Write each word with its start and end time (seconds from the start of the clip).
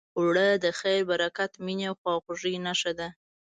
اوړه 0.17 0.47
د 0.63 0.65
خیر، 0.79 0.99
برکت، 1.11 1.51
مینې، 1.65 1.89
خواخوږۍ 1.99 2.55
نښه 2.65 2.91
ده 2.99 3.07